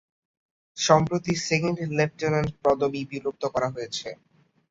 [0.77, 4.07] সম্প্রতি second lieutenant পদবী বিলুপ্ত করা হয়েছে।